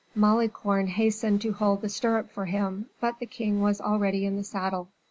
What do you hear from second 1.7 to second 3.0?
the stirrup for him,